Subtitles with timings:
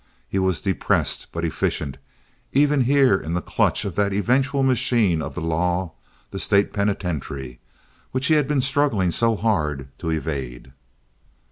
[0.27, 1.99] He was depressed but efficient,
[2.53, 5.91] even here in the clutch of that eventual machine of the law,
[6.31, 7.59] the State penitentiary,
[8.11, 10.73] which he had been struggling so hard to evade.